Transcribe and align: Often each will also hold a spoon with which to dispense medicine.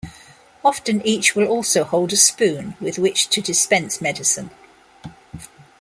Often 0.65 1.05
each 1.05 1.35
will 1.35 1.45
also 1.47 1.83
hold 1.83 2.11
a 2.11 2.17
spoon 2.17 2.73
with 2.79 2.97
which 2.97 3.29
to 3.29 3.39
dispense 3.39 4.01
medicine. 4.01 4.49